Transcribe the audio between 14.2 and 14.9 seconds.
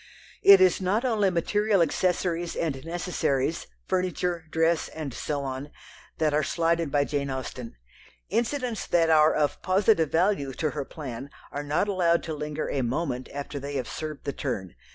the turn.